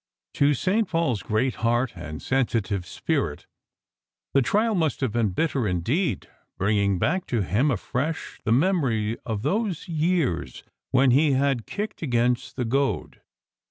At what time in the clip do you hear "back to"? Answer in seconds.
6.97-7.41